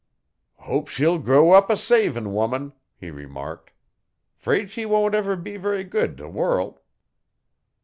'Hope 0.55 0.87
she'll 0.87 1.19
grow 1.19 1.51
up 1.51 1.69
a 1.69 1.77
savin' 1.77 2.33
woman,' 2.33 2.73
he 2.95 3.11
remarked. 3.11 3.69
''Fraid 4.39 4.67
she 4.71 4.83
won't 4.83 5.11
never 5.13 5.35
be 5.35 5.57
very 5.57 5.83
good 5.83 6.17
t' 6.17 6.23
worlt.' 6.23 6.81